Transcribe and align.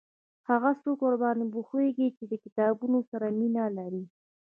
هغه 0.49 0.71
څوک 0.81 0.97
ورباندي 1.03 1.47
پوهیږي 1.53 2.07
چې 2.17 2.23
د 2.31 2.33
کتابونو 2.43 2.99
سره 3.11 3.25
مینه 3.39 3.63
لري 3.77 4.03